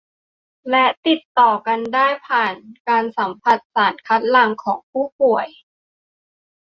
[0.69, 2.55] และติดต่อกันได้ผ่าน
[2.89, 5.47] การสัมผัสสารคัดหลั่งของผู้ป่วย